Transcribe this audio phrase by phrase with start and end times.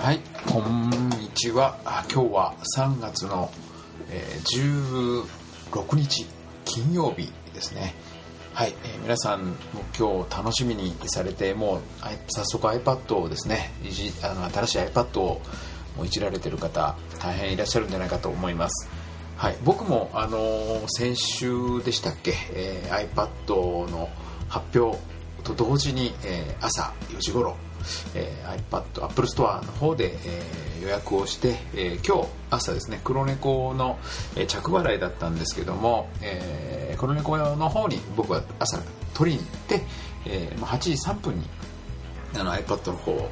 [0.00, 1.78] はい、こんにちは。
[2.12, 3.48] 今日は3月の、
[4.10, 5.24] えー、
[5.70, 6.26] 16日
[6.64, 7.94] 金曜日ですね。
[8.52, 9.54] はい、えー、皆さんも
[9.96, 11.80] 今日楽しみにされてもう
[12.26, 13.70] 早速 iPad をですね
[14.24, 15.40] あの新しい iPad を
[16.04, 19.05] いじられてる方大変いらっしゃるんじゃないかと思います。
[19.36, 24.08] はい、僕も、あのー、先週でしたっけ、えー、iPad の
[24.48, 24.98] 発表
[25.44, 27.54] と同時に、えー、朝4時頃、
[28.14, 33.98] えー、iPad、Apple Store の方で、えー、予約をして、えー、今日朝ですね、黒猫の、
[34.36, 38.80] えー、着払いだったんですけども、えー、黒猫の方に僕は朝
[39.12, 39.82] 取りに行って、
[40.24, 41.46] えー、8時3分に
[42.38, 43.28] あの iPad の方を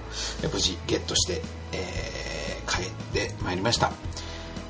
[0.53, 1.41] 無事ゲットして、
[1.73, 3.91] えー、帰ってまいりました。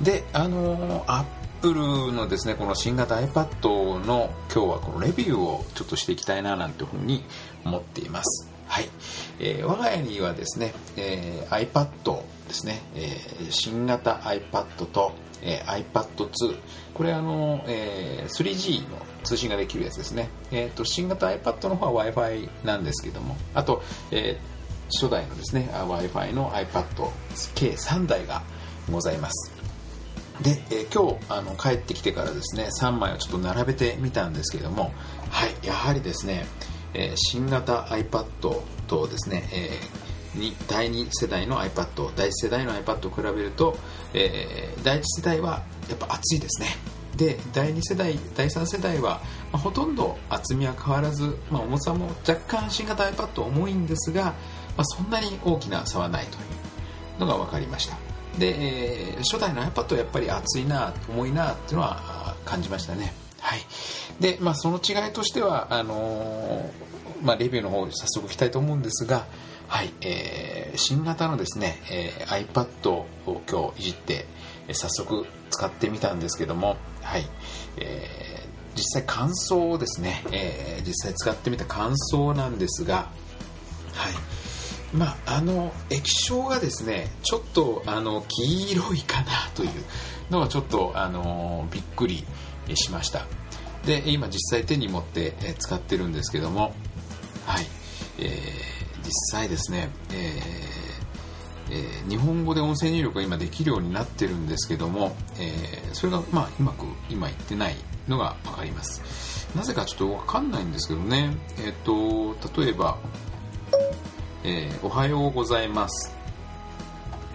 [0.00, 1.24] で、あのー、
[1.60, 7.22] Apple のですね、この新型 iPad の今日はこのレビューをちょっとしていきたいななんていうふうに
[7.64, 8.50] 思っています。
[8.66, 8.88] はい。
[9.38, 16.56] えー、我が家にはですね、えー、iPad ですね、えー、新型 iPad と、えー、iPad2、
[16.92, 20.28] これあの、えー、3G の通信ができるやつですね。
[20.50, 27.10] えっ、ー、と、新型 iPad の方は Wi-Fi なんですけども、あと、えー、初代のですね、Wi-Fi の iPad
[27.54, 28.42] 計3台が
[28.90, 29.53] ございます。
[30.42, 34.92] で、えー、今日あの帰ってきてからですね3枚をちょっと並べてみたんですけれども
[35.30, 36.46] はいやはりですね、
[36.92, 38.24] えー、新型 iPad
[38.86, 43.76] とですね、えー、第2世代の iPad 第1世代の iPad と比べると、
[44.12, 46.68] えー、第1世代はやっぱ熱いですね。
[47.16, 49.20] で第2世代第3世代は、
[49.52, 54.32] まあ、ほとんど厚みは変わらず、まあ、重さも若干新型 iPad 重いんですが、ま
[54.78, 56.40] あ、そんなに大きな差はないとい
[57.16, 58.13] うのが分かりました。
[58.38, 63.14] で、えー、初代の iPad はやっぱり熱いな重いなっていうのは感じましたね。
[63.40, 63.60] はい。
[64.20, 69.26] で、まあ、その違いとしてはあのー、まあ、レビューの方早速いきたいと思うんですが
[69.68, 74.26] はい、えー、新型のですね、えー、iPad を今日いじって
[74.72, 77.26] 早速使ってみたんですけどもはい、
[77.78, 83.08] えー、実際感想をですね、えー、実際使ってみた感想なんですが
[83.94, 84.12] はい。
[84.94, 89.70] まあ、あの液晶がですねちょっとあの黄色いかなという
[90.30, 92.24] のはちょっとあのびっくり
[92.74, 93.26] しました。
[93.84, 96.74] で今実際手に持って使ってるんですけども
[97.44, 97.66] はい、
[98.18, 98.26] えー、
[99.04, 100.84] 実際ですね、えー
[101.70, 107.76] えー、日本語で音声入力が今できるようになってるんですけども、えー、それがまあうまく今言ってない
[108.08, 109.48] のが分かります。
[109.56, 111.36] なぜかちょっと分かんないんですけどね。
[111.64, 112.98] えっ、と例えば
[114.44, 116.14] えー、おはようございます。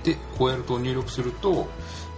[0.04, 1.68] でこうやると入力すると、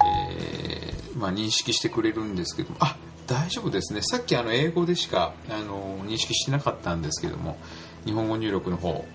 [0.06, 2.78] えー、まあ、認識してくれるんですけども。
[2.79, 2.97] あ
[3.28, 4.02] 大丈夫ですね。
[4.02, 7.56] さっきあの英語でしかあの認識してなかったんですけども
[8.03, 9.06] 日本語入力の方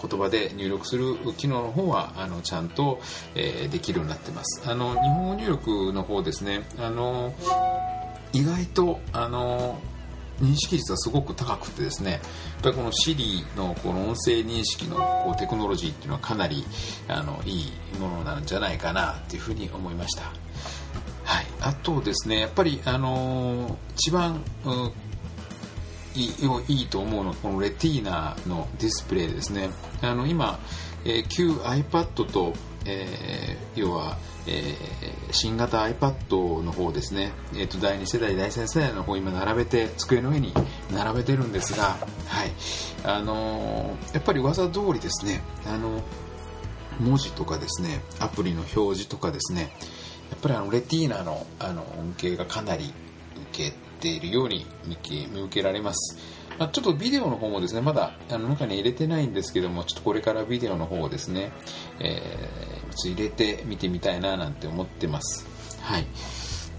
[0.00, 3.00] 言葉で入力する機能の方はあのちゃんと、
[3.34, 4.62] えー、できるようになってます。
[4.70, 6.62] あの日本語入力の方ですね。
[6.78, 7.34] あの
[8.32, 9.80] 意外とあの
[10.40, 12.20] 認識率はすごく高くてですねやっ
[12.62, 16.64] ぱりこの Siri のこの音声認識のこうテクノロジーっていうのはかなり
[17.08, 20.24] あのいいものなんじゃないかなっていうふうに思いました。
[21.24, 24.92] はい、あとですねやっぱりあのー、一番、うん、
[26.14, 26.32] いい
[26.68, 29.70] いいと思うのはこのレティーナのディスプレイですね
[30.02, 30.58] あの今、
[31.04, 32.52] えー、旧 iPad と、
[32.86, 40.52] えー、要はえー、新型 iPad の方ですね、えー、と第2世代第3世代の方今並べて机の上に
[40.92, 41.96] 並べてるんですが、
[42.26, 42.50] はい。
[43.04, 46.02] あのー、やっぱり技通りですね、あの
[47.00, 49.72] 文字とかですねアプリの表示とかですね
[50.30, 52.92] やっぱりあのレティーナのあの恩恵がかなり
[53.52, 56.18] 受けているように見受けられます。
[56.58, 61.52] まあ、ちょっとビデオの方もですね、まだあの中に入れてないんですけども、ちょっとこれからビデオの方をですね、
[62.00, 65.46] えー、入れて見てみたいななんて思ってます。
[65.82, 66.06] はい。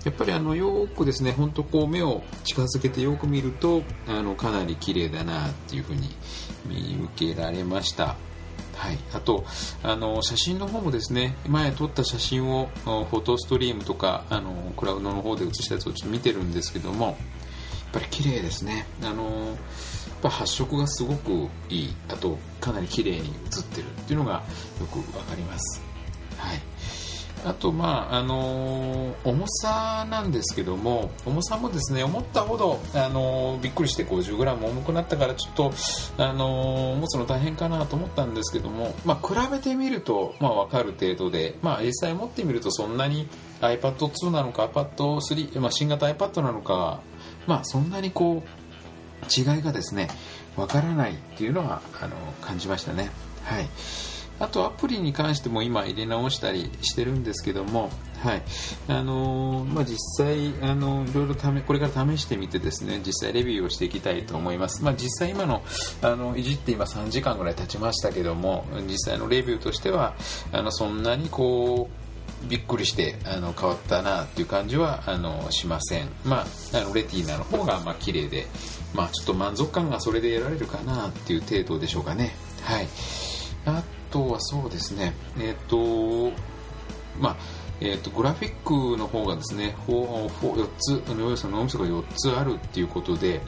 [0.05, 6.09] やっぱりあのよくですね、本当こう目を近づけてよく見ると、あのかなり綺麗だなっていうふうに
[6.65, 8.15] 見受けられました。
[8.75, 9.45] はい、あと
[9.83, 17.17] あの写真の方もですね前撮った写真をフォトストリームとかあのクラウドの方で写したやつをちょっと見てるんですけども
[17.95, 18.85] ぱり綺麗ですね。
[19.01, 19.55] あのやっ
[20.21, 21.95] ぱ発色がすごくいい。
[22.09, 24.43] あとかなり綺麗に写ってるっていうのが
[24.79, 25.81] よくわかります。
[26.37, 26.59] はい。
[27.45, 35.73] あと、まああのー、重さなんですけども重さもですね思ったほど、あのー、びっくりして 50g 重くなったからちょっと、
[36.17, 43.27] あのー、持つの大変かなと思ったんですけども、まあ、比べてみると、まあ、分かる程度で、まあ、実際持ってみるとそんなに
[43.61, 47.01] iPad2 なのか iPad3、まあ、新型 iPad なのか、
[47.47, 48.65] まあ、そんなにこう
[49.25, 50.09] 違いがですね
[50.55, 53.09] 分からないっていうのはあの感じましたね。
[53.43, 53.67] はい。
[54.37, 57.89] あとアプリに関しても今入れ直したりしてるんですけども、
[58.21, 58.41] はい。
[58.89, 65.63] あのー、まあ、実際、あのいろいろこれから試してみてですね実際レビューをしていきたいと思います、まあ、実際今の
[66.01, 70.15] あのいじって今3時間ぐらい経ちましたけども実際のレビューとしては
[70.51, 72.04] あのそんなにこう
[72.47, 78.47] びっくりしてあの変わったなっていう感じはあのしません、まあ、あのレティーナの方がまあ綺麗で、
[78.93, 82.35] まあ、ちょっと満足感がそれで得られるかなっていう程度でしょうかね。
[82.63, 82.87] はい。
[83.65, 86.31] あとはそうですね、えっ、ー、と、
[87.19, 87.37] まあ、
[87.81, 93.41] えーと、グラフィックの方がですね 4, 4, つ要するに脳みそが4つあるっていうことで、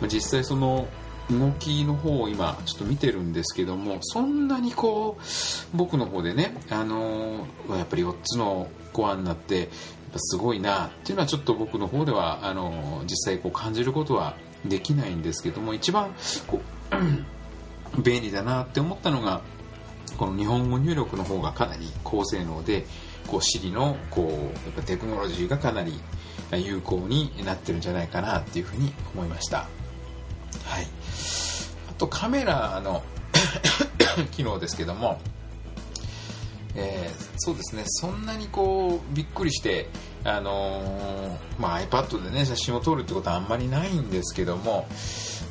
[0.00, 0.86] まあ、実際その
[1.30, 9.68] 動きの方を今ちょっと見てるんですけどもそんなにこう僕の方でね、あの、やっぱり4つのコアになってやっ
[10.12, 16.14] ぱすごいなっていうのはちょっと僕の方ではあの、実際こう感じることはできないんですけども一番
[16.46, 16.60] こ
[17.98, 19.40] う 便利だなって思ったのが
[20.16, 22.84] この日本語入力の方がかなり高性能で
[23.26, 26.00] こう Siri のこうやっぱテクノロジーがかなり
[26.52, 29.58] 有効になってるんじゃないかなっていうふうに思いました。
[30.64, 30.86] はい。
[32.00, 33.02] とカメラの
[34.32, 35.20] 機能ですけども
[36.76, 37.82] えー、そうですね。
[37.86, 39.88] そんなにこうびっくりして、
[40.22, 44.86] あのー、まあ、iPad でね写真を撮るってことはあんまりないんですけども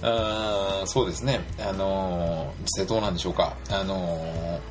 [0.01, 4.61] あそうですね、あのー、実際どうなんでしょうか、あの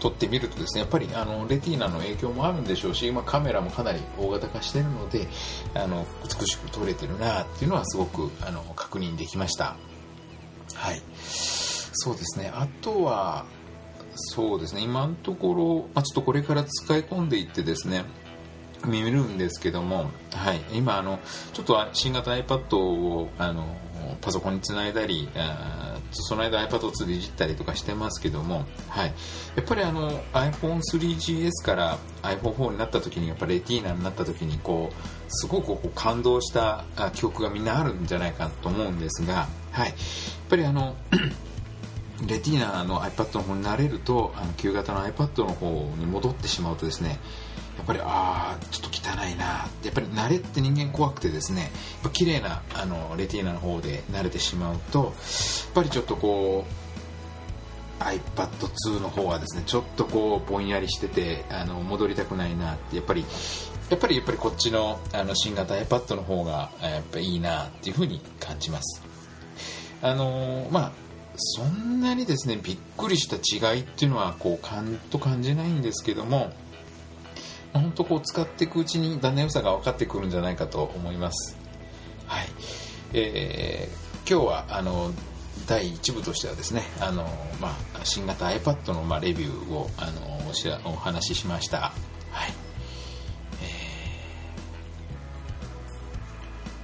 [0.00, 5.28] 撮ってみるとですねやっぱりあのレティーナの影響もあるんでしょうし今カメラもかなり大型化してるので
[5.74, 9.76] あの美しく撮れてるなっていうのはすごくあの確認できました。
[10.80, 11.02] はい。
[11.92, 12.50] そうですね。
[12.54, 13.44] あとは
[14.14, 14.80] そうですね。
[14.80, 18.04] 今のところ、まあ、ちょっとこれから使い込んでいってですね
[18.84, 21.18] 見るんですけども、はい、今あの
[21.52, 23.76] ちょっと新型 iPad をあの
[24.20, 29.14] パソコンにつないだりあその間 iPad2 でいじったりとかしてますけども、はい、
[29.56, 34.94] やっぱりあの iPhone3GS から iPhone4 になった時にやっぱレティーナになった時にこう
[35.28, 36.84] すごくこう感動した
[37.14, 39.96] 記憶がみんなあるんじゃないかと思うんですが、はい、やっ
[40.48, 40.96] ぱりあの
[42.26, 47.18] レティーナの iPad の方に慣れるとあの旧型の iPad の方に戻ってしまうとですね
[47.78, 49.68] やっぱりああちょっと汚いな。
[49.82, 51.70] やっぱり慣れって人間怖くてですねやっ
[52.02, 55.12] ぱ綺麗なあのレティーナの方で慣れてしまうとやっ
[55.74, 63.24] ぱりちょっとこう iPad2 の方はですねちょっとこうぼんやりしててあの戻りたくないなってやっぱり
[63.90, 69.02] やっぱりやっぱりこっちのあの新型 iPad の方がやっぱいいなっていうふうに感じます。
[70.02, 70.92] あのまあ
[71.36, 76.52] そんなにですねびっくりした違いっていうのはこう感と感じないんですけども
[77.72, 81.56] 本当こう使っていくうちにだんだん良さが分かってくるんじゃないかと思います。
[82.26, 82.48] はい。
[83.12, 85.12] えー、今日はあの
[85.66, 87.24] 第1部としてはですね、あの
[87.60, 91.92] まあ、新型 iPad の、まあ、レビューをあのおしお話ししました。
[92.30, 92.70] はい。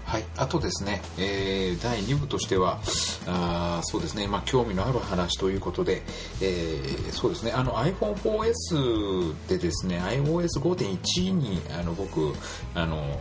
[0.07, 2.81] はい、あとですね、えー、第2部としては、
[3.27, 6.03] あそうですね、まあ、興味のある話ということで、
[6.41, 12.33] えー、そうですね、あの iPhone4S でですね、iOS5.1 にあの僕、
[12.75, 13.19] あの、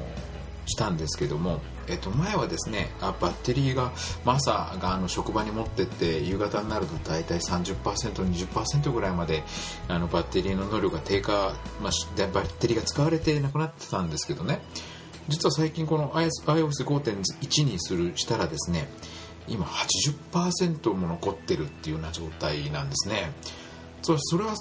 [0.68, 3.92] したんですけども、えっと、前はですねあバッテリーが、
[4.26, 9.44] 朝があの職場に持ってって夕方になると大体 30%20% ぐらいまで
[9.88, 14.62] あのバッテリーの能力が低下、まあ、バッテリーが使われてなくなってたんですけどね。
[15.28, 18.88] 実は最近この iOS5.1 にするしたらですね
[19.48, 23.32] 今80%も残ってるっていうような状態なんですね。
[24.02, 24.56] そそれは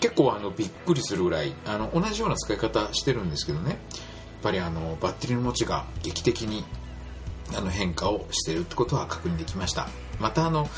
[0.00, 3.70] 結構あのびっくりするぐらいあの同じような使い方してるんですけどね。
[3.70, 3.78] やっ
[4.42, 6.64] ぱりあのバッテリーの持ちが劇的に
[7.56, 9.88] あの変化をしてるってことは確認できました。
[10.18, 10.68] またあの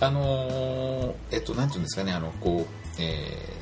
[0.00, 3.56] あのえっとなんていうんですかねあのこう、え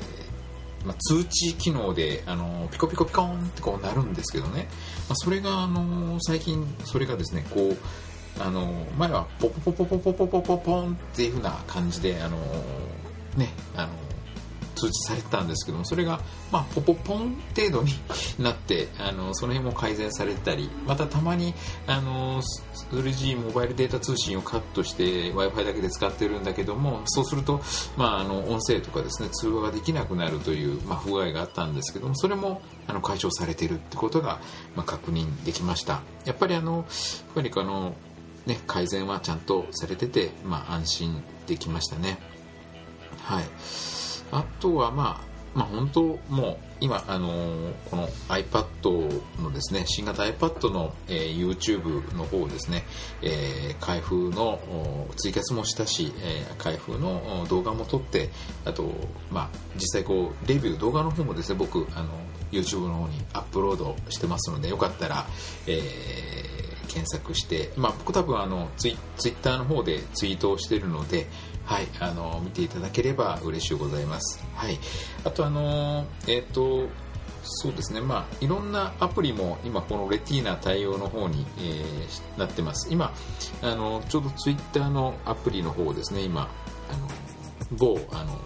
[0.83, 4.67] ーまあ、通知機能であのピコピコピコンってこうなるんですけどね、
[5.07, 7.77] まあ、それがあの最近それがですねこう
[8.39, 12.37] あの前はポポポポポポポポポポンっていう風な感じであの
[13.37, 13.89] ねあの
[14.79, 17.91] 通知されてたんですけどもそれが、まあ、ポポポン程度に
[18.39, 21.53] なってあのその辺も改善されてたりまたたまに
[21.85, 22.41] あの
[22.91, 27.61] 3G モバイルデータ通信をカットして w i f i だけで使ってるんだけどもそうすると、
[27.97, 34.39] まあ、あの音声とかですね通話ができなくなるという、まあ、不具合があったんですけどもそれもあの解消されてるってことが、
[34.75, 36.01] まあ、確認できました。
[36.25, 36.85] やっぱりあのやっ
[37.35, 37.95] ぱりあの
[38.45, 42.17] ね、改善はちゃんとされてて、まあ、安心できましたね。
[43.23, 43.43] はい。
[44.31, 52.83] あとは、まあ、まあ、本当、もう、今、あのー、この iPad のですね、新型 iPad の、えー、YouTube の方ですね、
[53.21, 54.59] えー、開封の
[55.17, 58.29] ツイキャスもしたし、えー、開封の動画も撮って、
[58.63, 58.91] あと、
[59.31, 62.09] まあ、実際こう、レビュー、動画の方もですね、僕、あの、
[62.51, 65.27] YouTube の方にアップロードしてますので、よかったら、
[65.65, 66.58] えー、
[66.89, 71.27] 検索して、まあ、僕多分あのツイツイッターの方でツイートをしているので、
[71.63, 74.43] はい、あの見ていただければ嬉しいございます。
[74.55, 74.77] はい、
[75.23, 76.89] あとあのえっ、ー、と
[77.43, 82.91] そうですね、まあ、いろんなアプリも今このレティーナ対応の方に、えー、なってます。
[82.91, 83.13] 今
[83.61, 86.49] あのちょうどツイッターのアプリの方ですね、今
[86.91, 87.07] あの
[87.77, 88.39] 某あの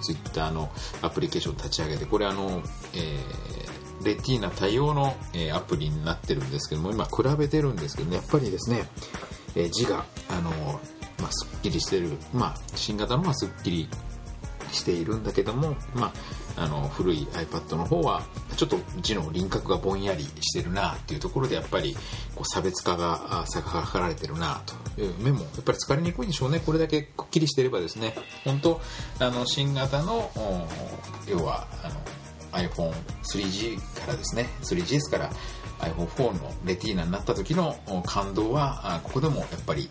[0.00, 0.70] ツイッターの
[1.02, 2.62] アプリケーションを立ち上げてこれあの、
[2.94, 8.84] えーレティーナ対応の、えー、アプリになってるんですけども、今比べてるんですけどね、やっぱりですね、
[9.54, 10.50] えー、字が、あの
[11.20, 13.88] まあ、すっきりしてる、まあ、新型の方がすっきり
[14.72, 16.12] しているんだけども、ま
[16.56, 18.22] あ、あの古い iPad の方は
[18.56, 21.94] ちょっと字の輪郭がぼんやりしてるなっていうところでやっぱり
[22.34, 24.62] こう差別化が差が図られてるな
[24.94, 26.60] という目もやっぱり疲れにくいんでしょうね。
[26.60, 28.14] これだけくっきりしてればですね
[28.44, 28.80] 本当
[29.18, 30.30] あの新型の
[31.26, 31.94] 要はあの
[32.52, 34.46] iPhone3G からですね。
[34.62, 35.30] 3GS から
[35.80, 37.76] iPhone4 のレティーナになった時の
[38.06, 39.88] 感動はここでもやっぱり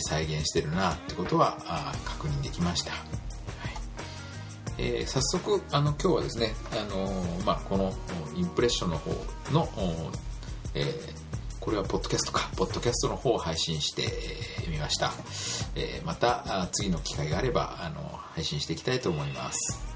[0.00, 1.58] 再現してるなってことは
[2.04, 3.02] 確認できました、はい。
[4.78, 7.92] えー、早速あの今日はですね、あのー、まあ、この
[8.36, 9.10] インプレッションの方
[9.52, 9.68] の、
[10.74, 10.94] えー、
[11.60, 12.48] これはポッドキャストか。
[12.56, 14.08] ポッドキャストの方を配信して
[14.68, 15.12] みました、
[15.74, 18.00] えまた次の機会があればあの
[18.34, 19.91] 配信していきたいと思います。